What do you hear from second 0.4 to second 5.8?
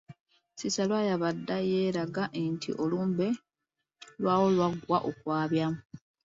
Ensiisira Lwayabadda y’eraga nti olumbe lwawo lwaggwa okwabya.